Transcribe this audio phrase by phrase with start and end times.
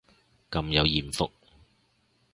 [0.49, 1.31] 咁有艷福